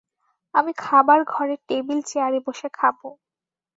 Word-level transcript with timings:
আমি 0.53 0.71
খাবার 0.77 1.19
ঘরে 1.25 1.55
টেবিল-চেয়ারে 1.67 2.39
বসে 2.47 2.67
খাব। 2.73 2.97